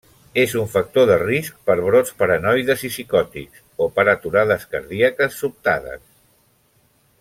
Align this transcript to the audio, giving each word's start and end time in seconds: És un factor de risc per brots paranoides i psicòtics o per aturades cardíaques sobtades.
És 0.43 0.53
un 0.61 0.69
factor 0.75 1.05
de 1.09 1.17
risc 1.23 1.59
per 1.69 1.75
brots 1.89 2.15
paranoides 2.23 2.87
i 2.89 2.91
psicòtics 2.95 3.63
o 3.87 3.91
per 3.99 4.09
aturades 4.17 4.69
cardíaques 4.75 5.41
sobtades. 5.45 6.07